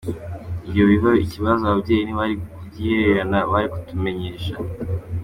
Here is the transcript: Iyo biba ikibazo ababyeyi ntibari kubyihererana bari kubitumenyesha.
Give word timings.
Iyo 0.71 0.83
biba 0.89 1.11
ikibazo 1.25 1.61
ababyeyi 1.65 2.03
ntibari 2.05 2.35
kubyihererana 2.55 3.39
bari 3.51 3.67
kubitumenyesha. 3.71 4.53